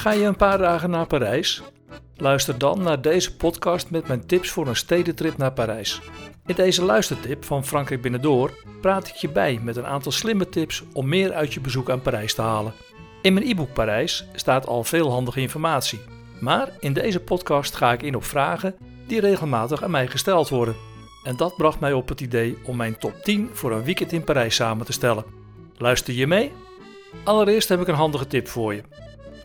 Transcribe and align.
Ga 0.00 0.12
je 0.12 0.24
een 0.24 0.36
paar 0.36 0.58
dagen 0.58 0.90
naar 0.90 1.06
Parijs? 1.06 1.62
Luister 2.16 2.58
dan 2.58 2.82
naar 2.82 3.00
deze 3.00 3.36
podcast 3.36 3.90
met 3.90 4.08
mijn 4.08 4.26
tips 4.26 4.50
voor 4.50 4.66
een 4.66 4.76
stedentrip 4.76 5.36
naar 5.36 5.52
Parijs. 5.52 6.00
In 6.46 6.54
deze 6.54 6.84
luistertip 6.84 7.44
van 7.44 7.64
Frankrijk 7.64 8.02
Binnendoor 8.02 8.64
praat 8.80 9.08
ik 9.08 9.14
je 9.14 9.28
bij 9.28 9.60
met 9.62 9.76
een 9.76 9.86
aantal 9.86 10.12
slimme 10.12 10.48
tips 10.48 10.82
om 10.92 11.08
meer 11.08 11.32
uit 11.32 11.54
je 11.54 11.60
bezoek 11.60 11.90
aan 11.90 12.00
Parijs 12.00 12.34
te 12.34 12.42
halen. 12.42 12.72
In 13.22 13.34
mijn 13.34 13.46
e-book 13.46 13.72
Parijs 13.72 14.26
staat 14.34 14.66
al 14.66 14.84
veel 14.84 15.10
handige 15.10 15.40
informatie. 15.40 16.00
Maar 16.38 16.68
in 16.78 16.92
deze 16.92 17.20
podcast 17.20 17.74
ga 17.74 17.92
ik 17.92 18.02
in 18.02 18.14
op 18.14 18.24
vragen 18.24 18.74
die 19.06 19.20
regelmatig 19.20 19.82
aan 19.82 19.90
mij 19.90 20.06
gesteld 20.06 20.48
worden. 20.48 20.76
En 21.24 21.36
dat 21.36 21.56
bracht 21.56 21.80
mij 21.80 21.92
op 21.92 22.08
het 22.08 22.20
idee 22.20 22.58
om 22.64 22.76
mijn 22.76 22.98
top 22.98 23.14
10 23.22 23.50
voor 23.52 23.72
een 23.72 23.84
weekend 23.84 24.12
in 24.12 24.24
Parijs 24.24 24.54
samen 24.54 24.86
te 24.86 24.92
stellen. 24.92 25.24
Luister 25.76 26.14
je 26.14 26.26
mee? 26.26 26.52
Allereerst 27.24 27.68
heb 27.68 27.80
ik 27.80 27.88
een 27.88 27.94
handige 27.94 28.26
tip 28.26 28.48
voor 28.48 28.74
je. 28.74 28.82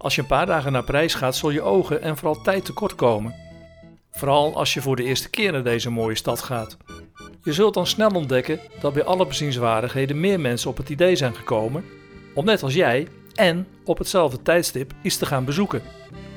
Als 0.06 0.16
je 0.16 0.22
een 0.22 0.28
paar 0.28 0.46
dagen 0.46 0.72
naar 0.72 0.84
Parijs 0.84 1.14
gaat, 1.14 1.36
zul 1.36 1.50
je 1.50 1.62
ogen 1.62 2.02
en 2.02 2.18
vooral 2.18 2.42
tijd 2.42 2.66
tekort 2.66 2.96
komen. 2.96 3.36
Vooral 4.12 4.56
als 4.56 4.74
je 4.74 4.82
voor 4.82 4.96
de 4.96 5.04
eerste 5.04 5.30
keer 5.30 5.52
naar 5.52 5.64
deze 5.64 5.90
mooie 5.90 6.16
stad 6.16 6.42
gaat. 6.42 6.78
Je 7.44 7.54
zult 7.54 7.74
dan 7.74 7.88
snel 7.88 8.10
ontdekken 8.10 8.60
dat 8.80 8.94
bij 8.94 9.04
alle 9.04 9.28
bezienswaardigheden 9.28 10.20
meer 10.20 10.40
mensen 10.40 10.70
op 10.70 10.78
het 10.78 10.90
idee 10.90 11.16
zijn 11.16 11.36
gekomen 11.36 11.84
om 12.34 12.46
net 12.46 12.64
als 12.64 12.74
jij 12.74 13.08
en 13.34 13.68
op 13.84 13.98
hetzelfde 13.98 14.42
tijdstip 14.42 14.92
iets 15.02 15.18
te 15.18 15.26
gaan 15.26 15.46
bezoeken. 15.46 15.82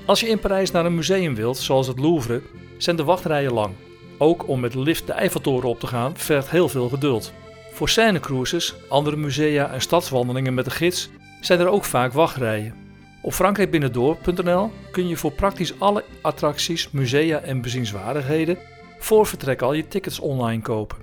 Als 0.06 0.20
je 0.20 0.28
in 0.28 0.38
Parijs 0.38 0.70
naar 0.70 0.84
een 0.84 0.94
museum 0.94 1.34
wilt, 1.34 1.58
zoals 1.58 1.86
het 1.86 1.98
Louvre, 1.98 2.42
zijn 2.78 2.96
de 2.96 3.04
wachtrijen 3.04 3.52
lang. 3.52 3.74
Ook 4.18 4.48
om 4.48 4.60
met 4.60 4.74
lift 4.74 5.06
de 5.06 5.12
Eiffeltoren 5.12 5.68
op 5.68 5.80
te 5.80 5.86
gaan 5.86 6.16
vergt 6.16 6.50
heel 6.50 6.68
veel 6.68 6.88
geduld. 6.88 7.32
Voor 7.72 7.88
scènecruises, 7.88 8.74
andere 8.88 9.16
musea 9.16 9.72
en 9.72 9.80
stadswandelingen 9.80 10.54
met 10.54 10.64
de 10.64 10.70
gids 10.70 11.08
zijn 11.40 11.60
er 11.60 11.68
ook 11.68 11.84
vaak 11.84 12.12
wachtrijen. 12.12 12.87
Op 13.22 13.32
frankrijkbinnendoor.nl 13.32 14.70
kun 14.90 15.08
je 15.08 15.16
voor 15.16 15.32
praktisch 15.32 15.80
alle 15.80 16.04
attracties, 16.20 16.90
musea 16.90 17.40
en 17.40 17.60
bezienswaardigheden 17.60 18.58
voor 18.98 19.26
vertrek 19.26 19.62
al 19.62 19.72
je 19.72 19.88
tickets 19.88 20.20
online 20.20 20.62
kopen. 20.62 20.96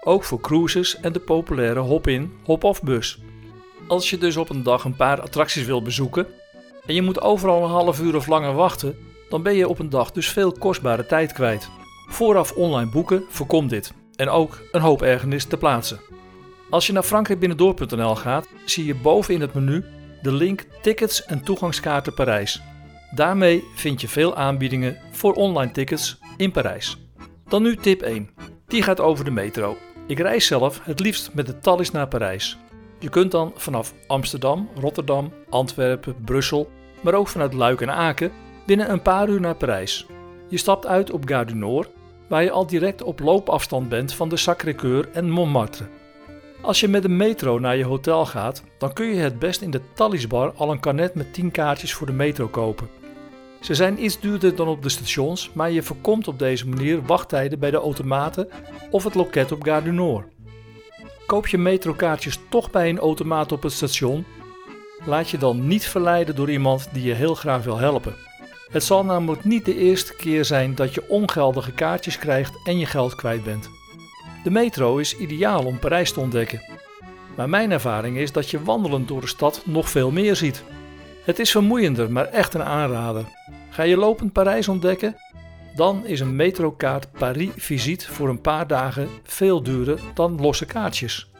Ook 0.00 0.24
voor 0.24 0.40
cruises 0.40 1.00
en 1.00 1.12
de 1.12 1.20
populaire 1.20 1.80
hop-in, 1.80 2.32
hop-off 2.44 2.82
bus. 2.82 3.18
Als 3.86 4.10
je 4.10 4.18
dus 4.18 4.36
op 4.36 4.50
een 4.50 4.62
dag 4.62 4.84
een 4.84 4.96
paar 4.96 5.20
attracties 5.20 5.64
wilt 5.64 5.84
bezoeken 5.84 6.26
en 6.86 6.94
je 6.94 7.02
moet 7.02 7.20
overal 7.20 7.64
een 7.64 7.70
half 7.70 8.00
uur 8.00 8.16
of 8.16 8.26
langer 8.26 8.54
wachten, 8.54 8.96
dan 9.28 9.42
ben 9.42 9.54
je 9.54 9.68
op 9.68 9.78
een 9.78 9.90
dag 9.90 10.12
dus 10.12 10.28
veel 10.28 10.52
kostbare 10.52 11.06
tijd 11.06 11.32
kwijt. 11.32 11.68
Vooraf 12.08 12.52
online 12.52 12.90
boeken 12.90 13.24
voorkomt 13.28 13.70
dit 13.70 13.92
en 14.16 14.28
ook 14.28 14.60
een 14.72 14.80
hoop 14.80 15.02
ergernis 15.02 15.44
te 15.44 15.56
plaatsen. 15.56 16.00
Als 16.70 16.86
je 16.86 16.92
naar 16.92 17.02
frankrijkbinnendoor.nl 17.02 18.14
gaat, 18.14 18.48
zie 18.64 18.84
je 18.84 18.94
boven 18.94 19.34
in 19.34 19.40
het 19.40 19.54
menu 19.54 19.84
de 20.26 20.32
link 20.32 20.64
Tickets 20.82 21.24
en 21.24 21.42
toegangskaarten 21.42 22.14
Parijs. 22.14 22.62
Daarmee 23.10 23.64
vind 23.74 24.00
je 24.00 24.08
veel 24.08 24.36
aanbiedingen 24.36 24.96
voor 25.10 25.32
online 25.32 25.72
tickets 25.72 26.18
in 26.36 26.52
Parijs. 26.52 26.98
Dan 27.48 27.62
nu 27.62 27.76
tip 27.76 28.02
1. 28.02 28.30
Die 28.66 28.82
gaat 28.82 29.00
over 29.00 29.24
de 29.24 29.30
metro. 29.30 29.76
Ik 30.06 30.18
reis 30.18 30.46
zelf 30.46 30.80
het 30.82 31.00
liefst 31.00 31.34
met 31.34 31.46
de 31.46 31.58
Thalys 31.58 31.90
naar 31.90 32.08
Parijs. 32.08 32.58
Je 32.98 33.08
kunt 33.08 33.30
dan 33.30 33.52
vanaf 33.56 33.94
Amsterdam, 34.06 34.68
Rotterdam, 34.80 35.32
Antwerpen, 35.50 36.16
Brussel, 36.24 36.70
maar 37.00 37.14
ook 37.14 37.28
vanuit 37.28 37.52
Luik 37.52 37.80
en 37.80 37.94
Aken 37.94 38.32
binnen 38.66 38.90
een 38.90 39.02
paar 39.02 39.28
uur 39.28 39.40
naar 39.40 39.56
Parijs. 39.56 40.06
Je 40.48 40.58
stapt 40.58 40.86
uit 40.86 41.10
op 41.10 41.28
Gare 41.28 41.44
du 41.44 41.54
Nord, 41.54 41.88
waar 42.28 42.42
je 42.42 42.50
al 42.50 42.66
direct 42.66 43.02
op 43.02 43.20
loopafstand 43.20 43.88
bent 43.88 44.14
van 44.14 44.28
de 44.28 44.36
Sacré-Cœur 44.36 45.12
en 45.12 45.30
Montmartre. 45.30 45.86
Als 46.66 46.80
je 46.80 46.88
met 46.88 47.02
de 47.02 47.08
metro 47.08 47.58
naar 47.58 47.76
je 47.76 47.84
hotel 47.84 48.26
gaat, 48.26 48.62
dan 48.78 48.92
kun 48.92 49.06
je 49.06 49.20
het 49.20 49.38
best 49.38 49.60
in 49.60 49.70
de 49.70 49.80
Thalysbar 49.94 50.52
al 50.56 50.70
een 50.70 50.80
karnet 50.80 51.14
met 51.14 51.32
10 51.32 51.50
kaartjes 51.50 51.94
voor 51.94 52.06
de 52.06 52.12
metro 52.12 52.48
kopen. 52.48 52.88
Ze 53.60 53.74
zijn 53.74 54.04
iets 54.04 54.20
duurder 54.20 54.56
dan 54.56 54.68
op 54.68 54.82
de 54.82 54.88
stations, 54.88 55.50
maar 55.52 55.70
je 55.70 55.82
voorkomt 55.82 56.28
op 56.28 56.38
deze 56.38 56.68
manier 56.68 57.02
wachttijden 57.02 57.58
bij 57.58 57.70
de 57.70 57.76
automaten 57.76 58.48
of 58.90 59.04
het 59.04 59.14
loket 59.14 59.52
op 59.52 59.62
Gare 59.62 59.84
du 59.84 59.92
Nord. 59.92 60.26
Koop 61.26 61.46
je 61.46 61.58
metrokaartjes 61.58 62.38
toch 62.48 62.70
bij 62.70 62.88
een 62.88 62.98
automaat 62.98 63.52
op 63.52 63.62
het 63.62 63.72
station, 63.72 64.24
laat 65.04 65.30
je 65.30 65.38
dan 65.38 65.66
niet 65.66 65.86
verleiden 65.86 66.34
door 66.34 66.50
iemand 66.50 66.88
die 66.92 67.04
je 67.04 67.14
heel 67.14 67.34
graag 67.34 67.64
wil 67.64 67.78
helpen. 67.78 68.14
Het 68.70 68.84
zal 68.84 69.04
namelijk 69.04 69.44
niet 69.44 69.64
de 69.64 69.76
eerste 69.76 70.16
keer 70.16 70.44
zijn 70.44 70.74
dat 70.74 70.94
je 70.94 71.08
ongeldige 71.08 71.72
kaartjes 71.72 72.18
krijgt 72.18 72.52
en 72.64 72.78
je 72.78 72.86
geld 72.86 73.14
kwijt 73.14 73.44
bent. 73.44 73.68
De 74.46 74.52
metro 74.52 74.96
is 74.96 75.16
ideaal 75.16 75.64
om 75.64 75.78
Parijs 75.78 76.12
te 76.12 76.20
ontdekken. 76.20 76.62
Maar 77.36 77.48
mijn 77.48 77.70
ervaring 77.70 78.16
is 78.16 78.32
dat 78.32 78.50
je 78.50 78.62
wandelend 78.62 79.08
door 79.08 79.20
de 79.20 79.26
stad 79.26 79.62
nog 79.64 79.90
veel 79.90 80.10
meer 80.10 80.36
ziet. 80.36 80.64
Het 81.24 81.38
is 81.38 81.50
vermoeiender, 81.50 82.12
maar 82.12 82.24
echt 82.24 82.54
een 82.54 82.62
aanrader. 82.62 83.24
Ga 83.70 83.82
je 83.82 83.96
lopend 83.96 84.32
Parijs 84.32 84.68
ontdekken? 84.68 85.16
Dan 85.74 86.06
is 86.06 86.20
een 86.20 86.36
metrokaart 86.36 87.12
Paris 87.12 87.50
Visite 87.56 88.12
voor 88.12 88.28
een 88.28 88.40
paar 88.40 88.66
dagen 88.66 89.08
veel 89.22 89.62
duurder 89.62 90.00
dan 90.14 90.40
losse 90.40 90.66
kaartjes. 90.66 91.30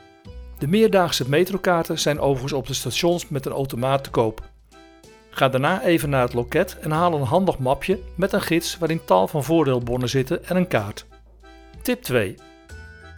De 0.59 0.69
meerdaagse 0.69 1.29
metrokaarten 1.29 1.99
zijn 1.99 2.21
overigens 2.21 2.53
op 2.53 2.67
de 2.67 2.75
stations 2.75 3.29
met 3.29 3.47
een 3.47 3.53
automaat 3.53 4.05
te 4.05 4.11
koop. 4.11 4.49
Ga 5.31 5.49
daarna 5.49 5.83
even 5.83 6.11
naar 6.11 6.23
het 6.23 6.35
loket 6.35 6.79
en 6.81 6.91
haal 6.91 7.15
een 7.15 7.23
handig 7.23 7.59
mapje 7.59 7.99
met 8.15 8.33
een 8.33 8.43
gids 8.43 8.79
waarin 8.79 9.05
tal 9.05 9.29
van 9.29 9.45
voordeelbonnen 9.45 10.09
zitten 10.09 10.45
en 10.45 10.57
een 10.57 10.69
kaart. 10.69 11.07
Tip 11.83 12.03
2. 12.03 12.37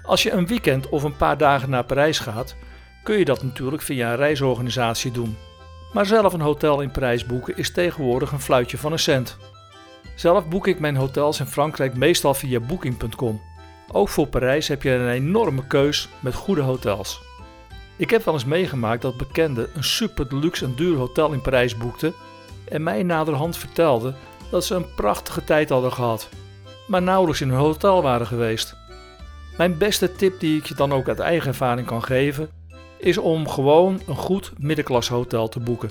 Als 0.09 0.23
je 0.23 0.31
een 0.31 0.47
weekend 0.47 0.89
of 0.89 1.03
een 1.03 1.17
paar 1.17 1.39
dagen 1.39 1.71
naar 1.71 1.85
Parijs 1.85 2.19
gaat, 2.19 2.57
kun 3.03 3.19
je 3.19 3.25
dat 3.25 3.43
natuurlijk 3.43 3.83
via 3.83 4.11
een 4.11 4.17
reisorganisatie 4.17 5.11
doen. 5.11 5.37
Maar 5.93 6.07
zelf 6.07 6.33
een 6.33 6.41
hotel 6.41 6.81
in 6.81 6.91
Parijs 6.91 7.27
boeken 7.27 7.57
is 7.57 7.73
tegenwoordig 7.73 8.33
een 8.33 8.41
fluitje 8.41 8.79
van 8.79 8.93
een 8.93 8.99
cent. 8.99 9.37
Zelf 10.17 10.49
boek 10.49 10.67
ik 10.67 10.81
mijn 10.81 10.97
hotels 10.97 11.41
in 11.41 11.47
Frankrijk 11.47 11.97
meestal 11.97 12.35
via 12.35 12.61
booking.com. 12.61 13.41
Ook 13.93 14.09
voor 14.09 14.27
Parijs 14.27 14.69
heb 14.69 14.83
je 14.83 14.91
een 14.91 15.09
enorme 15.09 15.67
keus 15.67 16.09
met 16.21 16.35
goede 16.35 16.63
hotels. 16.63 17.21
Ik 17.97 18.11
heb 18.11 18.25
wel 18.25 18.35
eens 18.35 18.45
meegemaakt 18.45 19.03
dat 19.03 19.17
bekenden 19.17 19.69
een 19.75 19.85
super 19.85 20.29
deluxe 20.29 20.65
en 20.65 20.75
duur 20.75 20.97
hotel 20.97 21.33
in 21.33 21.41
Parijs 21.41 21.77
boekten 21.77 22.15
en 22.69 22.83
mij 22.83 23.03
naderhand 23.03 23.57
vertelden 23.57 24.17
dat 24.51 24.65
ze 24.65 24.75
een 24.75 24.95
prachtige 24.95 25.45
tijd 25.45 25.69
hadden 25.69 25.93
gehad, 25.93 26.29
maar 26.87 27.03
nauwelijks 27.03 27.41
in 27.41 27.49
hun 27.49 27.59
hotel 27.59 28.03
waren 28.03 28.27
geweest. 28.27 28.78
Mijn 29.59 29.79
beste 29.79 30.13
tip 30.13 30.41
die 30.41 30.59
ik 30.59 30.67
je 30.67 30.75
dan 30.75 30.93
ook 30.93 31.09
uit 31.09 31.19
eigen 31.19 31.49
ervaring 31.49 31.87
kan 31.87 32.03
geven, 32.03 32.51
is 32.99 33.19
om 33.19 33.49
gewoon 33.49 34.01
een 34.07 34.17
goed 34.17 34.53
middenklasse 34.59 35.13
hotel 35.13 35.49
te 35.49 35.61
boeken. 35.61 35.91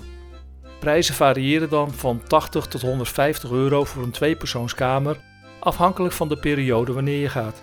Prijzen 0.80 1.16
variëren 1.16 1.70
dan 1.70 1.92
van 1.92 2.22
80 2.28 2.66
tot 2.66 2.82
150 2.82 3.52
euro 3.52 3.84
voor 3.84 4.04
een 4.04 4.12
tweepersoonskamer, 4.12 5.20
afhankelijk 5.60 6.14
van 6.14 6.28
de 6.28 6.38
periode 6.38 6.94
wanneer 6.94 7.20
je 7.20 7.30
gaat. 7.30 7.62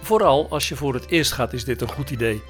Vooral 0.00 0.46
als 0.50 0.68
je 0.68 0.76
voor 0.76 0.94
het 0.94 1.08
eerst 1.08 1.32
gaat 1.32 1.52
is 1.52 1.64
dit 1.64 1.80
een 1.80 1.88
goed 1.88 2.10
idee. 2.10 2.42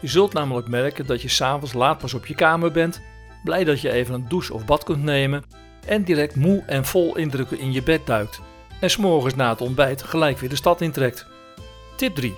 Je 0.00 0.08
zult 0.08 0.32
namelijk 0.32 0.68
merken 0.68 1.06
dat 1.06 1.22
je 1.22 1.28
s'avonds 1.28 1.72
laat 1.72 1.98
pas 1.98 2.14
op 2.14 2.26
je 2.26 2.34
kamer 2.34 2.72
bent, 2.72 3.00
blij 3.44 3.64
dat 3.64 3.80
je 3.80 3.92
even 3.92 4.14
een 4.14 4.28
douche 4.28 4.54
of 4.54 4.64
bad 4.64 4.84
kunt 4.84 5.02
nemen 5.02 5.44
en 5.86 6.04
direct 6.04 6.36
moe 6.36 6.62
en 6.66 6.84
vol 6.84 7.16
indrukken 7.16 7.58
in 7.58 7.72
je 7.72 7.82
bed 7.82 8.06
duikt 8.06 8.40
en 8.80 8.90
s'morgens 8.90 9.34
na 9.34 9.48
het 9.48 9.60
ontbijt 9.60 10.02
gelijk 10.02 10.38
weer 10.38 10.48
de 10.48 10.56
stad 10.56 10.80
intrekt. 10.80 11.26
Tip 11.98 12.14
3. 12.14 12.34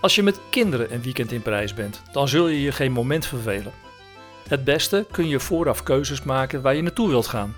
Als 0.00 0.14
je 0.14 0.22
met 0.22 0.40
kinderen 0.50 0.92
een 0.92 1.02
weekend 1.02 1.32
in 1.32 1.42
Parijs 1.42 1.74
bent, 1.74 2.02
dan 2.12 2.28
zul 2.28 2.48
je 2.48 2.62
je 2.62 2.72
geen 2.72 2.92
moment 2.92 3.26
vervelen. 3.26 3.72
Het 4.48 4.64
beste 4.64 5.06
kun 5.10 5.28
je 5.28 5.40
vooraf 5.40 5.82
keuzes 5.82 6.22
maken 6.22 6.62
waar 6.62 6.74
je 6.74 6.82
naartoe 6.82 7.08
wilt 7.08 7.26
gaan. 7.26 7.54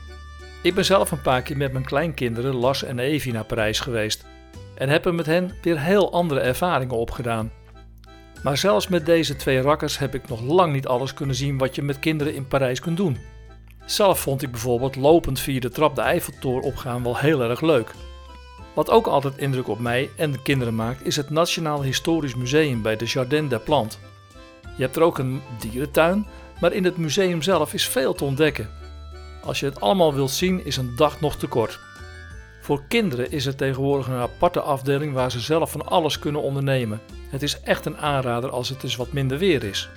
Ik 0.62 0.74
ben 0.74 0.84
zelf 0.84 1.10
een 1.10 1.22
paar 1.22 1.42
keer 1.42 1.56
met 1.56 1.72
mijn 1.72 1.84
kleinkinderen 1.84 2.54
Las 2.54 2.82
en 2.82 2.98
Evie 2.98 3.32
naar 3.32 3.44
Parijs 3.44 3.80
geweest 3.80 4.24
en 4.74 4.88
heb 4.88 5.06
er 5.06 5.14
met 5.14 5.26
hen 5.26 5.52
weer 5.62 5.80
heel 5.80 6.12
andere 6.12 6.40
ervaringen 6.40 6.96
opgedaan. 6.96 7.52
Maar 8.42 8.56
zelfs 8.56 8.88
met 8.88 9.06
deze 9.06 9.36
twee 9.36 9.60
rakkers 9.60 9.98
heb 9.98 10.14
ik 10.14 10.28
nog 10.28 10.40
lang 10.40 10.72
niet 10.72 10.86
alles 10.86 11.14
kunnen 11.14 11.36
zien 11.36 11.58
wat 11.58 11.74
je 11.74 11.82
met 11.82 11.98
kinderen 11.98 12.34
in 12.34 12.48
Parijs 12.48 12.80
kunt 12.80 12.96
doen. 12.96 13.18
Zelf 13.84 14.20
vond 14.20 14.42
ik 14.42 14.50
bijvoorbeeld 14.50 14.96
lopend 14.96 15.40
via 15.40 15.60
de 15.60 15.70
trap 15.70 15.94
de 15.94 16.02
Eiffeltoren 16.02 16.62
opgaan 16.62 17.02
wel 17.02 17.16
heel 17.16 17.42
erg 17.42 17.60
leuk. 17.60 17.90
Wat 18.74 18.90
ook 18.90 19.06
altijd 19.06 19.38
indruk 19.38 19.68
op 19.68 19.78
mij 19.78 20.10
en 20.16 20.30
de 20.32 20.42
kinderen 20.42 20.74
maakt, 20.74 21.06
is 21.06 21.16
het 21.16 21.30
Nationaal 21.30 21.82
Historisch 21.82 22.34
Museum 22.34 22.82
bij 22.82 22.96
de 22.96 23.04
Jardin 23.04 23.48
des 23.48 23.62
Plantes. 23.62 23.98
Je 24.76 24.82
hebt 24.82 24.96
er 24.96 25.02
ook 25.02 25.18
een 25.18 25.42
dierentuin, 25.58 26.26
maar 26.60 26.72
in 26.72 26.84
het 26.84 26.96
museum 26.96 27.42
zelf 27.42 27.74
is 27.74 27.88
veel 27.88 28.14
te 28.14 28.24
ontdekken. 28.24 28.70
Als 29.44 29.60
je 29.60 29.66
het 29.66 29.80
allemaal 29.80 30.14
wilt 30.14 30.30
zien, 30.30 30.64
is 30.64 30.76
een 30.76 30.96
dag 30.96 31.20
nog 31.20 31.36
te 31.36 31.46
kort. 31.46 31.80
Voor 32.60 32.82
kinderen 32.88 33.30
is 33.30 33.46
er 33.46 33.56
tegenwoordig 33.56 34.06
een 34.06 34.14
aparte 34.14 34.60
afdeling 34.60 35.12
waar 35.12 35.30
ze 35.30 35.40
zelf 35.40 35.70
van 35.70 35.86
alles 35.86 36.18
kunnen 36.18 36.42
ondernemen. 36.42 37.00
Het 37.28 37.42
is 37.42 37.60
echt 37.60 37.86
een 37.86 37.98
aanrader 37.98 38.50
als 38.50 38.68
het 38.68 38.82
eens 38.82 38.96
wat 38.96 39.12
minder 39.12 39.38
weer 39.38 39.64
is. 39.64 39.88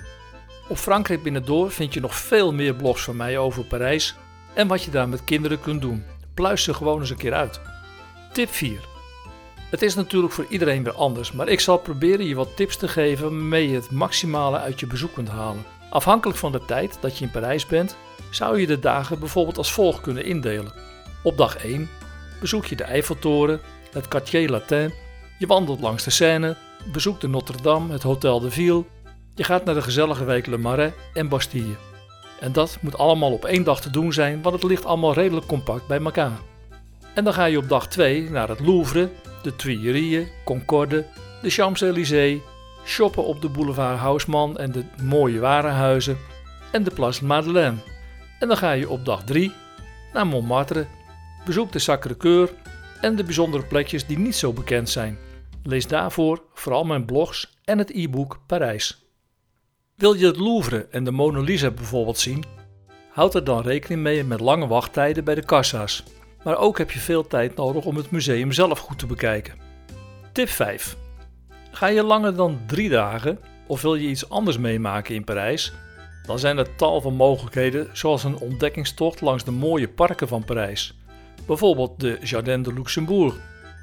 Op 0.70 0.78
Frankrijk 0.78 1.24
Binnendoor 1.24 1.72
vind 1.72 1.94
je 1.94 2.00
nog 2.00 2.16
veel 2.16 2.54
meer 2.54 2.76
blogs 2.76 3.04
van 3.04 3.16
mij 3.16 3.38
over 3.38 3.64
Parijs 3.64 4.16
en 4.54 4.68
wat 4.68 4.84
je 4.84 4.92
daar 4.92 5.10
met 5.10 5.24
kinderen 5.24 5.60
kunt 5.60 5.82
doen. 5.82 6.04
Pluis 6.34 6.64
ze 6.64 6.74
gewoon 6.74 7.00
eens 7.00 7.10
een 7.10 7.18
keer 7.18 7.34
uit. 7.34 7.62
Tip 8.32 8.50
4. 8.50 8.80
Het 9.70 9.82
is 9.82 9.96
natuurlijk 9.96 10.34
voor 10.34 10.46
iedereen 10.50 10.84
weer 10.84 10.94
anders, 10.94 11.32
maar 11.32 11.48
ik 11.48 11.60
zal 11.60 11.78
proberen 11.78 12.26
je 12.26 12.36
wat 12.36 12.56
tips 12.56 12.78
te 12.78 12.88
geven 12.88 13.24
waarmee 13.24 13.70
je 13.70 13.76
het 13.76 13.92
maximale 13.92 14.58
uit 14.58 14.80
je 14.80 14.88
bezoek 14.88 15.14
kunt 15.14 15.30
halen. 15.30 15.66
Afhankelijk 15.90 16.40
van 16.40 16.52
de 16.52 16.66
tijd 16.66 16.98
dat 17.02 17.18
je 17.18 17.26
in 17.26 17.32
Parijs 17.32 17.66
bent, 17.66 17.96
zou 18.30 18.60
je 18.60 18.68
de 18.68 18.80
dagen 18.80 19.20
bijvoorbeeld 19.20 19.58
als 19.58 19.72
volgt 19.72 20.02
kunnen 20.02 20.26
indelen. 20.26 20.72
Op 21.24 21.38
dag 21.38 21.58
1 21.58 21.90
bezoek 22.40 22.66
je 22.66 22.76
de 22.76 22.84
Eiffeltoren, 22.84 23.62
het 23.92 24.08
Quartier 24.08 24.50
Latin, 24.50 24.94
je 25.40 25.48
wandelt 25.48 25.82
langs 25.82 26.04
de 26.04 26.10
Seine, 26.10 26.56
bezoekt 26.92 27.22
de 27.22 27.28
Notre-Dame, 27.28 27.94
het 27.94 28.04
Hotel 28.04 28.40
de 28.40 28.52
Ville, 28.52 28.84
je 29.36 29.44
gaat 29.44 29.66
naar 29.66 29.76
de 29.76 29.82
gezellige 29.82 30.24
wijk 30.24 30.46
Le 30.46 30.58
Marais 30.58 30.94
en 31.14 31.30
Bastille. 31.30 31.76
En 32.40 32.52
dat 32.52 32.78
moet 32.82 32.98
allemaal 32.98 33.32
op 33.32 33.46
één 33.46 33.64
dag 33.64 33.82
te 33.82 33.90
doen 33.90 34.14
zijn, 34.14 34.42
want 34.42 34.56
het 34.56 34.70
ligt 34.70 34.86
allemaal 34.86 35.14
redelijk 35.14 35.46
compact 35.46 35.88
bij 35.88 36.00
elkaar. 36.00 36.40
En 37.18 37.24
dan 37.24 37.34
ga 37.34 37.46
je 37.46 37.58
op 37.58 37.70
dag 37.70 37.88
2 37.88 38.30
naar 38.30 38.50
het 38.50 38.60
Louvre, 38.60 39.10
de 39.44 39.56
Tuileries, 39.56 40.28
Concorde, 40.46 41.06
de 41.42 41.50
Champs-Élysées, 41.50 42.42
shoppen 42.86 43.26
op 43.26 43.42
de 43.42 43.50
boulevard 43.50 44.00
Haussmann 44.00 44.58
en 44.58 44.72
de 44.72 44.84
mooie 45.02 45.40
warenhuizen 45.40 46.18
en 46.72 46.84
de 46.84 46.92
Place 46.92 47.26
Madeleine. 47.26 47.78
En 48.40 48.48
dan 48.48 48.58
ga 48.58 48.72
je 48.72 48.90
op 48.90 49.06
dag 49.06 49.24
3 49.24 49.52
naar 50.14 50.28
Montmartre, 50.28 50.88
bezoek 51.46 51.72
de 51.72 51.80
Sacré-Cœur 51.80 52.50
en 53.02 53.16
de 53.16 53.24
bijzondere 53.24 53.66
plekjes 53.66 54.06
die 54.06 54.20
niet 54.20 54.36
zo 54.36 54.54
bekend 54.54 54.90
zijn. 54.90 55.18
Lees 55.64 55.88
daarvoor 55.88 56.44
vooral 56.54 56.84
mijn 56.84 57.06
blogs 57.06 57.58
en 57.64 57.78
het 57.78 57.90
e-book 57.90 58.40
Parijs. 58.48 59.06
Wil 59.96 60.14
je 60.14 60.26
het 60.26 60.38
Louvre 60.38 60.88
en 60.92 61.04
de 61.04 61.12
Mona 61.12 61.40
Lisa 61.40 61.72
bijvoorbeeld 61.72 62.18
zien? 62.18 62.44
Houd 63.12 63.36
er 63.36 63.44
dan 63.44 63.62
rekening 63.62 64.02
mee 64.02 64.24
met 64.24 64.40
lange 64.40 64.68
wachttijden 64.68 65.24
bij 65.24 65.36
de 65.36 65.46
kassa's. 65.46 66.04
Maar 66.48 66.58
ook 66.58 66.78
heb 66.78 66.92
je 66.92 67.00
veel 67.00 67.28
tijd 67.28 67.56
nodig 67.56 67.86
om 67.86 67.96
het 67.96 68.12
museum 68.12 68.52
zelf 68.52 68.80
goed 68.80 69.00
te 69.00 69.06
bekijken. 69.06 69.54
Tip 70.32 70.50
5. 70.50 70.98
Ga 71.72 71.88
je 71.88 72.04
langer 72.04 72.36
dan 72.36 72.60
drie 72.68 72.90
dagen 72.90 73.40
of 73.66 73.82
wil 73.82 73.96
je 73.96 74.08
iets 74.08 74.30
anders 74.30 74.58
meemaken 74.58 75.16
in 75.16 75.24
Parijs? 75.24 75.74
Dan 76.26 76.40
zijn 76.40 76.58
er 76.58 76.76
tal 76.76 77.02
van 77.02 77.14
mogelijkheden, 77.14 77.88
zoals 77.94 78.24
een 78.24 78.38
ontdekkingstocht 78.38 79.22
langs 79.22 79.44
de 79.44 79.52
mooie 79.52 79.88
parken 79.88 80.28
van 80.28 80.44
Parijs. 80.44 80.98
Bijvoorbeeld 81.48 82.00
de 82.00 82.18
Jardin 82.22 82.64
de 82.64 82.74
Luxembourg 82.74 83.36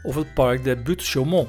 of 0.03 0.15
het 0.15 0.35
Parc 0.35 0.65
des 0.65 0.83
Buttes-Chaumont. 0.83 1.49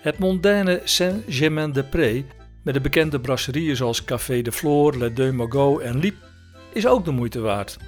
Het 0.00 0.18
mondaine 0.18 0.80
Saint-Germain-des-Prés 0.84 2.22
met 2.62 2.74
de 2.74 2.80
bekende 2.80 3.20
brasserieën 3.20 3.76
zoals 3.76 4.04
Café 4.04 4.42
de 4.42 4.52
Flore, 4.52 4.98
Le 4.98 5.12
Deux 5.12 5.32
Magots 5.32 5.82
en 5.82 5.98
Liep 5.98 6.16
is 6.72 6.86
ook 6.86 7.04
de 7.04 7.10
moeite 7.10 7.40
waard. 7.40 7.78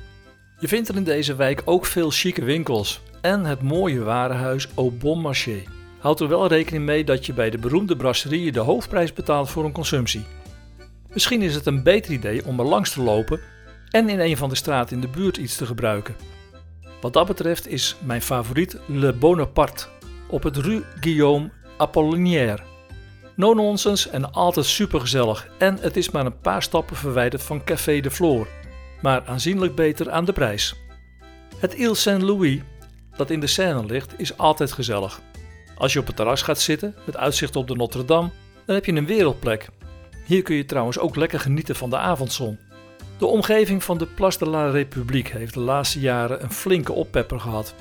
Je 0.58 0.68
vindt 0.68 0.88
er 0.88 0.96
in 0.96 1.04
deze 1.04 1.36
wijk 1.36 1.62
ook 1.64 1.86
veel 1.86 2.10
chique 2.10 2.44
winkels 2.44 3.00
en 3.20 3.44
het 3.44 3.62
mooie 3.62 4.02
warenhuis 4.02 4.68
Au 4.74 4.90
Bon 4.90 5.20
Marché. 5.20 5.62
Houd 5.98 6.20
er 6.20 6.28
wel 6.28 6.46
rekening 6.46 6.84
mee 6.84 7.04
dat 7.04 7.26
je 7.26 7.32
bij 7.32 7.50
de 7.50 7.58
beroemde 7.58 7.96
brasserieën 7.96 8.52
de 8.52 8.60
hoofdprijs 8.60 9.12
betaalt 9.12 9.50
voor 9.50 9.64
een 9.64 9.72
consumptie. 9.72 10.24
Misschien 11.12 11.42
is 11.42 11.54
het 11.54 11.66
een 11.66 11.82
beter 11.82 12.12
idee 12.12 12.46
om 12.46 12.58
er 12.58 12.66
langs 12.66 12.90
te 12.92 13.02
lopen 13.02 13.40
en 13.90 14.08
in 14.08 14.20
een 14.20 14.36
van 14.36 14.48
de 14.48 14.54
straten 14.54 14.94
in 14.94 15.00
de 15.00 15.08
buurt 15.08 15.36
iets 15.36 15.56
te 15.56 15.66
gebruiken. 15.66 16.16
Wat 17.00 17.12
dat 17.12 17.26
betreft 17.26 17.68
is 17.68 17.96
mijn 18.04 18.22
favoriet 18.22 18.78
Le 18.86 19.12
Bonaparte 19.12 19.86
op 20.28 20.42
het 20.42 20.56
Rue 20.56 20.82
Guillaume 21.00 21.50
Apollinaire. 21.76 22.62
No 23.34 23.54
nonsense 23.54 24.10
en 24.10 24.32
altijd 24.32 24.66
supergezellig 24.66 25.48
en 25.58 25.78
het 25.80 25.96
is 25.96 26.10
maar 26.10 26.26
een 26.26 26.40
paar 26.40 26.62
stappen 26.62 26.96
verwijderd 26.96 27.42
van 27.42 27.64
Café 27.64 28.00
de 28.00 28.10
Flore, 28.10 28.46
maar 29.02 29.26
aanzienlijk 29.26 29.74
beter 29.74 30.10
aan 30.10 30.24
de 30.24 30.32
prijs. 30.32 30.74
Het 31.58 31.72
Ile 31.72 31.94
Saint-Louis, 31.94 32.60
dat 33.16 33.30
in 33.30 33.40
de 33.40 33.46
Seine 33.46 33.84
ligt, 33.84 34.14
is 34.16 34.38
altijd 34.38 34.72
gezellig. 34.72 35.20
Als 35.76 35.92
je 35.92 35.98
op 35.98 36.06
het 36.06 36.16
terras 36.16 36.42
gaat 36.42 36.60
zitten 36.60 36.94
met 37.06 37.16
uitzicht 37.16 37.56
op 37.56 37.68
de 37.68 37.74
Notre-Dame, 37.74 38.30
dan 38.66 38.74
heb 38.74 38.84
je 38.84 38.92
een 38.92 39.06
wereldplek. 39.06 39.68
Hier 40.24 40.42
kun 40.42 40.56
je 40.56 40.64
trouwens 40.64 40.98
ook 40.98 41.16
lekker 41.16 41.40
genieten 41.40 41.76
van 41.76 41.90
de 41.90 41.96
avondzon. 41.96 42.58
De 43.18 43.26
omgeving 43.26 43.84
van 43.84 43.98
de 43.98 44.06
Place 44.06 44.38
de 44.38 44.48
la 44.48 44.70
République 44.70 45.38
heeft 45.38 45.54
de 45.54 45.60
laatste 45.60 46.00
jaren 46.00 46.42
een 46.42 46.52
flinke 46.52 46.92
oppepper 46.92 47.40
gehad. 47.40 47.74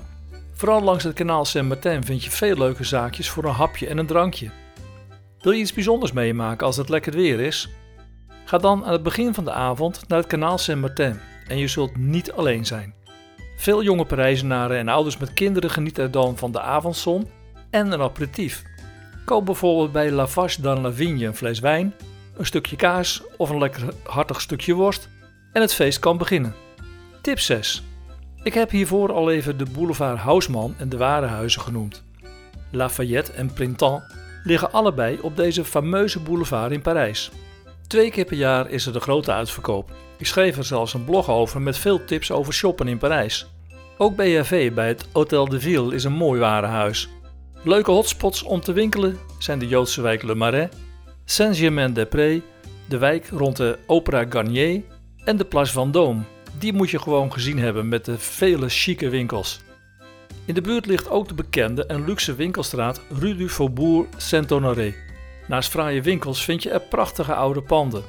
Vooral 0.54 0.82
langs 0.82 1.04
het 1.04 1.14
kanaal 1.14 1.46
Saint-Martin 1.46 2.04
vind 2.04 2.24
je 2.24 2.30
veel 2.30 2.58
leuke 2.58 2.84
zaakjes 2.84 3.30
voor 3.30 3.44
een 3.44 3.54
hapje 3.54 3.88
en 3.88 3.98
een 3.98 4.06
drankje. 4.06 4.50
Wil 5.40 5.52
je 5.52 5.62
iets 5.62 5.74
bijzonders 5.74 6.12
meemaken 6.12 6.66
als 6.66 6.78
het 6.78 6.90
lekker 6.90 7.14
weer 7.14 7.40
is? 7.40 7.70
Ga 8.46 8.58
dan 8.58 8.86
aan 8.86 8.92
het 8.92 9.04
begin 9.04 9.34
van 9.34 9.46
de 9.46 9.52
avond 9.52 10.08
naar 10.08 10.18
het 10.18 10.28
kanaal 10.28 10.58
Saint-Martin 10.58 11.20
en 11.48 11.58
je 11.58 11.68
zult 11.68 11.98
niet 11.98 12.32
alleen 12.32 12.66
zijn. 12.66 12.94
Veel 13.58 13.84
jonge 13.84 14.06
Parijzenaren 14.06 14.78
en 14.78 14.88
ouders 14.88 15.18
met 15.18 15.34
kinderen 15.34 15.70
genieten 15.70 16.04
er 16.04 16.12
dan 16.12 16.38
van 16.38 16.52
de 16.52 16.62
avondzon 16.62 17.30
en 17.70 17.92
een 17.92 18.02
aperitief. 18.02 18.64
Koop 19.26 19.46
bijvoorbeeld 19.46 19.92
bij 19.92 20.12
La 20.12 20.28
Vache 20.28 20.62
dans 20.62 20.82
la 20.82 20.92
Vigne 20.92 21.26
een 21.26 21.36
fles 21.36 21.60
wijn, 21.60 21.94
een 22.38 22.46
stukje 22.46 22.76
kaas 22.76 23.24
of 23.38 23.50
een 23.50 23.58
lekker 23.58 23.94
hartig 24.04 24.42
stukje 24.42 24.74
worst 24.74 25.10
en 25.52 25.62
het 25.62 25.74
feest 25.74 26.00
kan 26.00 26.18
beginnen. 26.18 26.56
Tip 27.22 27.40
6. 27.40 27.84
Ik 28.44 28.54
heb 28.54 28.70
hiervoor 28.70 29.14
al 29.14 29.32
even 29.32 29.58
de 29.58 29.66
boulevard 29.72 30.18
Haussmann 30.18 30.76
en 30.78 30.90
de 30.90 30.98
Warenhuizen 30.98 31.62
genoemd. 31.62 32.04
Lafayette 32.72 33.32
en 33.32 33.54
Printemps 33.54 34.04
liggen 34.44 34.72
allebei 34.72 35.20
op 35.22 35.36
deze 35.36 35.66
fameuze 35.66 36.20
boulevard 36.20 36.72
in 36.72 36.82
Parijs. 36.82 37.32
Twee 37.88 38.12
keer 38.12 38.26
per 38.26 38.38
jaar 38.38 38.70
is 38.70 38.86
er 38.86 38.94
de 38.94 39.00
grote 39.00 39.32
uitverkoop. 39.32 39.92
Ik 40.18 40.26
schreef 40.26 40.58
er 40.58 40.64
zelfs 40.64 40.94
een 40.94 41.06
blog 41.06 41.30
over 41.30 41.62
met 41.62 41.78
veel 41.78 42.06
tips 42.06 42.32
over 42.32 42.54
shoppen 42.54 42.88
in 42.88 42.98
Parijs. 42.98 43.48
Ook 43.98 44.16
BHV 44.16 44.74
bij 44.74 44.88
het 44.88 45.08
Hotel 45.14 45.50
de 45.50 45.60
Ville 45.60 45.96
is 45.96 46.04
een 46.04 46.14
mooi 46.14 46.40
warenhuis. 46.40 47.10
Leuke 47.64 47.92
hotspots 47.92 48.44
om 48.44 48.62
te 48.62 48.74
winkelen 48.74 49.18
zijn 49.40 49.60
de 49.60 49.68
Joodse 49.68 50.02
wijk 50.02 50.24
Le 50.24 50.36
Marais, 50.36 50.70
Saint-Germain-des-Prés, 51.26 52.42
de 52.86 52.98
wijk 52.98 53.28
rond 53.30 53.58
de 53.58 53.78
Opera 53.86 54.26
Garnier 54.30 54.82
en 55.24 55.38
de 55.38 55.46
Place 55.46 55.74
Vendôme. 55.74 56.26
Die 56.60 56.74
moet 56.74 56.90
je 56.90 57.00
gewoon 57.00 57.34
gezien 57.34 57.60
hebben 57.60 57.88
met 57.88 58.06
de 58.06 58.18
vele 58.18 58.70
chique 58.70 59.10
winkels. 59.10 59.60
In 60.46 60.54
de 60.54 60.62
buurt 60.62 60.86
ligt 60.86 61.10
ook 61.10 61.28
de 61.28 61.34
bekende 61.34 61.86
en 61.86 62.06
luxe 62.06 62.36
winkelstraat 62.36 63.02
Rue 63.10 63.36
du 63.36 63.50
Faubourg 63.50 64.08
Saint-Honoré. 64.18 65.05
Naast 65.48 65.70
fraaie 65.70 66.02
winkels 66.02 66.44
vind 66.44 66.64
je 66.64 66.70
er 66.70 66.80
prachtige 66.80 67.34
oude 67.34 67.62
panden. 67.62 68.04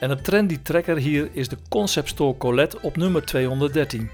En 0.00 0.10
een 0.10 0.22
trendy 0.22 0.58
trekker 0.62 0.96
hier 0.96 1.28
is 1.32 1.48
de 1.48 1.56
Concept 1.68 2.08
Store 2.08 2.36
Colette 2.36 2.78
op 2.82 2.96
nummer 2.96 3.24
213. 3.24 4.10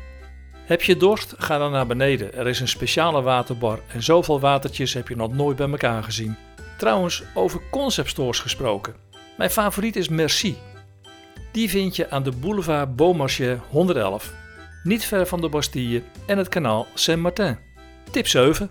Heb 0.65 0.83
je 0.83 0.97
dorst? 0.97 1.35
Ga 1.39 1.59
dan 1.59 1.73
naar 1.73 1.87
beneden. 1.87 2.35
Er 2.35 2.47
is 2.47 2.61
een 2.61 2.69
speciale 2.69 3.23
waterbar 3.23 3.81
en 3.93 4.03
zoveel 4.03 4.41
watertjes 4.41 4.95
heb 4.95 5.09
je 5.09 5.17
nog 5.17 5.33
nooit 5.33 5.57
bij 5.57 5.71
elkaar 5.71 6.03
gezien. 6.03 6.37
Trouwens, 6.79 7.23
over 7.35 7.61
concept 7.71 8.09
stores 8.09 8.41
gesproken. 8.41 8.95
Mijn 9.37 9.51
favoriet 9.51 9.97
is 9.97 10.09
Merci. 10.09 10.57
Die 11.53 11.69
vind 11.69 11.97
je 11.97 12.11
aan 12.11 12.23
de 12.23 12.33
boulevard 12.33 12.97
Beaumarchais 12.97 13.59
111, 13.71 14.33
niet 14.83 15.05
ver 15.05 15.27
van 15.27 15.41
de 15.41 15.49
Bastille 15.49 16.03
en 16.27 16.39
het 16.39 16.49
kanaal 16.49 16.87
Saint-Martin. 16.95 17.59
Tip 18.11 18.27
7. 18.27 18.71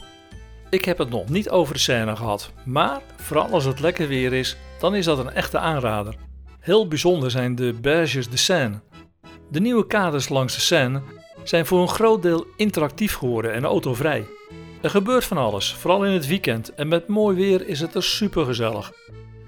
Ik 0.69 0.85
heb 0.85 0.97
het 0.97 1.09
nog 1.09 1.29
niet 1.29 1.49
over 1.49 1.73
de 1.73 1.79
Seine 1.79 2.15
gehad, 2.15 2.51
maar 2.65 3.01
vooral 3.15 3.49
als 3.49 3.65
het 3.65 3.79
lekker 3.79 4.07
weer 4.07 4.33
is, 4.33 4.57
dan 4.79 4.95
is 4.95 5.05
dat 5.05 5.17
een 5.17 5.33
echte 5.33 5.59
aanrader. 5.59 6.15
Heel 6.59 6.87
bijzonder 6.87 7.31
zijn 7.31 7.55
de 7.55 7.73
Berges 7.81 8.29
de 8.29 8.37
Seine. 8.37 8.79
De 9.49 9.59
nieuwe 9.59 9.87
kaders 9.87 10.29
langs 10.29 10.55
de 10.55 10.61
Seine 10.61 11.01
zijn 11.43 11.65
voor 11.65 11.81
een 11.81 11.89
groot 11.89 12.21
deel 12.21 12.45
interactief 12.55 13.15
geworden 13.15 13.53
en 13.53 13.65
autovrij. 13.65 14.25
Er 14.81 14.89
gebeurt 14.89 15.25
van 15.25 15.37
alles, 15.37 15.73
vooral 15.73 16.05
in 16.05 16.11
het 16.11 16.27
weekend 16.27 16.73
en 16.73 16.87
met 16.87 17.07
mooi 17.07 17.35
weer 17.35 17.67
is 17.67 17.79
het 17.79 17.95
er 17.95 18.03
super 18.03 18.45
gezellig. 18.45 18.91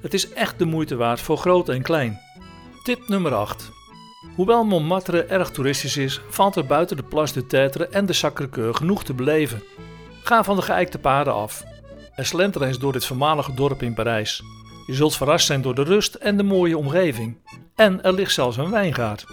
Het 0.02 0.14
is 0.14 0.30
echt 0.30 0.60
de 0.60 0.66
moeite 0.66 0.96
waard 0.96 1.20
voor 1.20 1.38
groot 1.38 1.70
en 1.70 1.82
klein. 1.82 2.20
Tip 2.84 3.08
nummer 3.08 3.34
8. 3.34 3.72
Hoewel 4.36 4.64
Montmartre 4.64 5.24
erg 5.24 5.50
toeristisch 5.50 5.98
is, 5.98 6.22
valt 6.30 6.56
er 6.56 6.66
buiten 6.66 6.98
de 6.98 7.04
Place 7.04 7.34
de 7.34 7.46
Tertre 7.46 7.88
en 7.88 8.06
de 8.06 8.14
Sacré-Cœur 8.14 8.70
genoeg 8.72 9.04
te 9.04 9.14
beleven. 9.14 9.64
Ga 10.30 10.44
van 10.44 10.56
de 10.56 10.62
geëikte 10.62 11.00
paden 11.00 11.34
af. 11.34 11.64
Er 12.16 12.26
slenter 12.26 12.64
eens 12.64 12.80
door 12.80 12.92
dit 12.92 13.06
voormalige 13.06 13.54
dorp 13.54 13.84
in 13.84 13.94
Parijs. 13.94 14.44
Je 14.88 14.94
zult 14.94 15.16
verrast 15.16 15.46
zijn 15.46 15.62
door 15.62 15.76
de 15.76 15.84
rust 15.84 16.16
en 16.16 16.38
de 16.38 16.44
mooie 16.44 16.78
omgeving. 16.78 17.38
En 17.76 18.04
er 18.04 18.14
ligt 18.14 18.34
zelfs 18.34 18.58
een 18.58 18.72
wijngaard. 18.72 19.26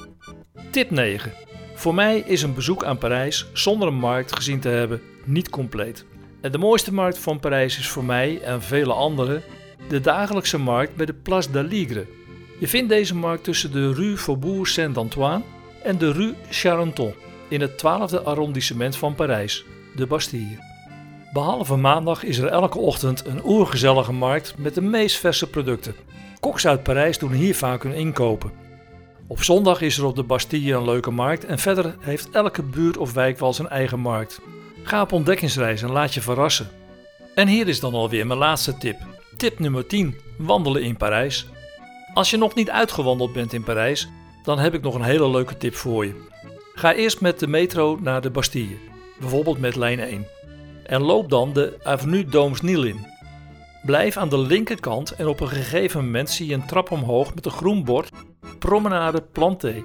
Tip 0.71 0.91
9. 0.91 1.33
Voor 1.75 1.95
mij 1.95 2.19
is 2.19 2.43
een 2.43 2.55
bezoek 2.55 2.85
aan 2.85 2.99
Parijs 2.99 3.47
zonder 3.53 3.89
een 3.89 3.99
markt 3.99 4.37
gezien 4.37 4.61
te 4.61 4.69
hebben 4.69 5.01
niet 5.25 5.51
compleet. 5.51 6.05
En 6.41 6.53
de 6.53 6.59
mooiste 6.59 6.95
markt 6.95 7.19
van 7.19 7.41
Parijs 7.41 7.79
is 7.79 7.89
voor 7.89 8.05
mij 8.05 8.41
en 8.41 8.63
vele 8.63 8.93
anderen 8.93 9.43
de 9.89 10.01
dagelijkse 10.01 10.59
markt 10.59 10.97
bij 10.97 11.07
de 11.07 11.15
Place 11.15 11.51
d'Aligre. 11.51 12.07
Je 12.59 12.69
vindt 12.69 12.89
deze 12.89 13.15
markt 13.15 13.45
tussen 13.45 13.73
de 13.73 13.93
Rue 13.93 14.17
Faubourg 14.17 14.69
Saint-Antoine 14.69 15.43
en 15.83 15.99
de 15.99 16.13
Rue 16.13 16.35
Charenton 16.51 17.15
in 17.49 17.61
het 17.61 17.73
12e 17.73 18.23
arrondissement 18.25 18.97
van 18.97 19.15
Parijs, 19.15 19.65
de 19.97 20.07
Bastille. 20.07 20.75
Behalve 21.37 21.77
maandag 21.77 22.23
is 22.23 22.39
er 22.39 22.49
elke 22.49 22.79
ochtend 22.79 23.27
een 23.27 23.41
oergezellige 23.45 24.13
markt 24.13 24.55
met 24.59 24.75
de 24.75 24.81
meest 24.81 25.17
verse 25.17 25.51
producten. 25.51 25.95
Koks 26.41 26.67
uit 26.67 26.83
Parijs 26.83 27.19
doen 27.19 27.33
hier 27.33 27.55
vaak 27.55 27.83
hun 27.83 27.93
inkopen. 27.93 28.53
Op 29.27 29.43
zondag 29.43 29.81
is 29.81 29.99
er 29.99 30.05
op 30.05 30.17
de 30.17 30.23
Bastille 30.23 30.75
een 30.75 30.85
leuke 30.85 31.11
markt 31.11 31.45
en 31.45 31.59
verder 31.59 31.97
heeft 32.01 32.31
elke 32.31 32.63
buurt 32.63 32.97
of 32.97 33.13
wijk 33.13 33.39
wel 33.39 33.53
zijn 33.53 33.69
eigen 33.69 34.01
markt. 34.01 34.41
Ga 34.83 35.03
op 35.03 35.13
ontdekkingsreis 35.13 35.83
en 35.83 35.91
laat 35.91 36.15
je 36.15 36.21
verrassen. 36.21 36.69
En 37.35 37.49
hier 37.49 37.69
is 37.69 37.81
dan 37.81 37.95
alweer 37.95 38.27
mijn 38.27 38.39
laatste 38.39 38.77
tip. 38.77 38.97
Tip 39.37 39.59
nummer 39.59 39.87
10. 39.87 40.15
Wandelen 40.39 40.83
in 40.83 40.97
Parijs. 40.97 41.47
Als 42.15 42.31
je 42.31 42.37
nog 42.37 42.55
niet 42.55 42.71
uitgewandeld 42.71 43.33
bent 43.33 43.53
in 43.53 43.65
Parijs, 43.65 44.09
dan 44.43 44.59
heb 44.59 44.75
ik 44.75 44.83
nog 44.83 44.95
een 44.95 45.03
hele 45.03 45.31
leuke 45.31 45.57
tip 45.57 45.75
voor 45.75 46.07
je. 46.07 46.15
Ga 46.75 46.95
eerst 46.95 47.21
met 47.21 47.39
de 47.39 47.47
metro 47.47 47.99
naar 48.01 48.21
de 48.21 48.31
Bastille, 48.31 48.77
bijvoorbeeld 49.19 49.59
met 49.59 49.77
lijn 49.77 50.01
1. 50.01 50.36
En 50.87 51.03
loop 51.03 51.31
dan 51.31 51.53
de 51.53 51.79
Avenue 51.83 52.25
Dooms 52.25 52.61
Niel 52.61 52.85
in. 52.85 53.07
Blijf 53.85 54.17
aan 54.17 54.29
de 54.29 54.39
linkerkant 54.39 55.11
en 55.11 55.27
op 55.27 55.41
een 55.41 55.49
gegeven 55.49 56.05
moment 56.05 56.31
zie 56.31 56.47
je 56.47 56.55
een 56.55 56.67
trap 56.67 56.91
omhoog 56.91 57.35
met 57.35 57.47
een 57.47 57.51
groen 57.51 57.85
bord 57.85 58.11
Promenade 58.59 59.23
Planté. 59.23 59.83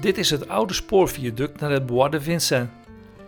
Dit 0.00 0.18
is 0.18 0.30
het 0.30 0.48
oude 0.48 0.74
spoorviaduct 0.74 1.60
naar 1.60 1.70
het 1.70 1.86
Bois 1.86 2.10
de 2.10 2.20
Vincennes. 2.20 2.68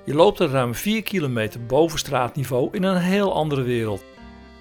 Je 0.05 0.15
loopt 0.15 0.39
er 0.39 0.51
ruim 0.51 0.75
4 0.75 1.03
kilometer 1.03 1.67
boven 1.67 1.99
straatniveau 1.99 2.69
in 2.73 2.83
een 2.83 2.97
heel 2.97 3.35
andere 3.35 3.63
wereld. 3.63 4.05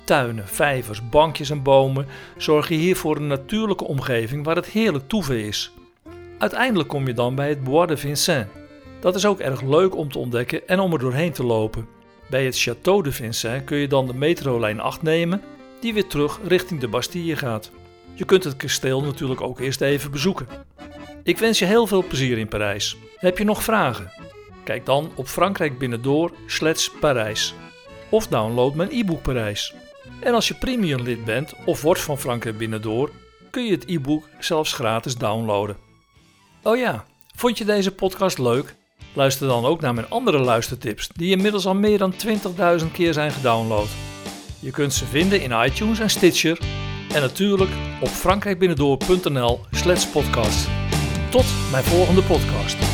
Tuinen, 0.03 0.47
vijvers, 0.47 1.09
bankjes 1.09 1.49
en 1.49 1.63
bomen 1.63 2.07
zorgen 2.37 2.75
hier 2.75 2.95
voor 2.95 3.15
een 3.15 3.27
natuurlijke 3.27 3.87
omgeving 3.87 4.45
waar 4.45 4.55
het 4.55 4.65
heerlijk 4.65 5.07
toeven 5.07 5.43
is. 5.43 5.71
Uiteindelijk 6.37 6.89
kom 6.89 7.07
je 7.07 7.13
dan 7.13 7.35
bij 7.35 7.49
het 7.49 7.63
Bois 7.63 7.87
de 7.87 7.97
Vincennes. 7.97 8.47
Dat 8.99 9.15
is 9.15 9.25
ook 9.25 9.39
erg 9.39 9.61
leuk 9.61 9.95
om 9.95 10.11
te 10.11 10.19
ontdekken 10.19 10.67
en 10.67 10.79
om 10.79 10.93
er 10.93 10.99
doorheen 10.99 11.31
te 11.31 11.43
lopen. 11.43 11.96
Bij 12.29 12.45
het 12.45 12.67
Château 12.67 13.01
de 13.01 13.11
Vincennes 13.11 13.63
kun 13.65 13.77
je 13.77 13.87
dan 13.87 14.07
de 14.07 14.13
metrolijn 14.13 14.79
8 14.79 15.01
nemen, 15.01 15.41
die 15.79 15.93
weer 15.93 16.07
terug 16.07 16.39
richting 16.43 16.79
de 16.79 16.87
Bastille 16.87 17.35
gaat. 17.35 17.71
Je 18.13 18.25
kunt 18.25 18.43
het 18.43 18.55
kasteel 18.55 19.03
natuurlijk 19.03 19.41
ook 19.41 19.59
eerst 19.59 19.81
even 19.81 20.11
bezoeken. 20.11 20.47
Ik 21.23 21.37
wens 21.37 21.59
je 21.59 21.65
heel 21.65 21.87
veel 21.87 22.03
plezier 22.03 22.37
in 22.37 22.47
Parijs. 22.47 22.97
Heb 23.15 23.37
je 23.37 23.43
nog 23.43 23.63
vragen? 23.63 24.11
Kijk 24.63 24.85
dan 24.85 25.11
op 25.15 25.27
Frankrijk 25.27 25.77
Binnendoor 25.77 26.31
Parijs. 26.99 27.53
Of 28.09 28.27
download 28.27 28.75
mijn 28.75 28.91
e-book 28.91 29.21
Parijs. 29.21 29.73
En 30.19 30.33
als 30.33 30.47
je 30.47 30.53
premium 30.53 31.01
lid 31.01 31.25
bent 31.25 31.53
of 31.65 31.81
wordt 31.81 32.01
van 32.01 32.17
Frankrijk 32.17 32.57
Binnendoor, 32.57 33.11
kun 33.49 33.65
je 33.65 33.71
het 33.71 33.87
e-book 33.87 34.27
zelfs 34.39 34.73
gratis 34.73 35.15
downloaden. 35.15 35.77
Oh 36.63 36.77
ja, 36.77 37.05
vond 37.35 37.57
je 37.57 37.65
deze 37.65 37.91
podcast 37.91 38.37
leuk? 38.37 38.75
Luister 39.13 39.47
dan 39.47 39.65
ook 39.65 39.81
naar 39.81 39.93
mijn 39.93 40.09
andere 40.09 40.39
luistertips, 40.39 41.09
die 41.13 41.35
inmiddels 41.35 41.65
al 41.65 41.75
meer 41.75 41.97
dan 41.97 42.13
20.000 42.81 42.91
keer 42.91 43.13
zijn 43.13 43.31
gedownload. 43.31 43.87
Je 44.59 44.71
kunt 44.71 44.93
ze 44.93 45.05
vinden 45.05 45.41
in 45.41 45.51
iTunes 45.65 45.99
en 45.99 46.09
Stitcher 46.09 46.59
en 47.13 47.21
natuurlijk 47.21 47.71
op 48.01 48.07
frankrijkbinnendoor.nl 48.07 49.59
slash 49.71 50.05
podcast. 50.05 50.67
Tot 51.29 51.45
mijn 51.71 51.83
volgende 51.83 52.21
podcast. 52.21 52.86